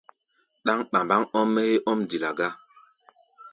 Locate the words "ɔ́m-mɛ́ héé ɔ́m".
1.37-1.99